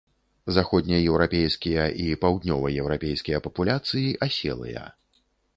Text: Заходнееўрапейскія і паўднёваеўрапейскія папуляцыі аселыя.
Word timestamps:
Заходнееўрапейскія 0.55 1.83
і 2.05 2.07
паўднёваеўрапейскія 2.25 3.45
папуляцыі 3.47 4.19
аселыя. 4.29 4.83